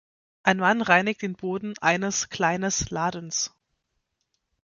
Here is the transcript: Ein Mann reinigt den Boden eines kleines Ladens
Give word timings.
Ein 0.41 0.57
Mann 0.57 0.81
reinigt 0.81 1.21
den 1.21 1.35
Boden 1.35 1.75
eines 1.79 2.29
kleines 2.29 2.89
Ladens 2.89 3.53